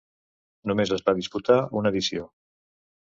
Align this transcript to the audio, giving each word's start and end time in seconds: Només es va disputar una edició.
Només 0.71 0.93
es 0.97 1.05
va 1.09 1.15
disputar 1.19 1.59
una 1.83 1.93
edició. 1.95 2.29